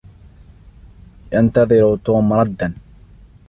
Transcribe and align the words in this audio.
ينتظر 1.33 1.97
توم 2.05 2.33
ردًّا. 2.33 2.73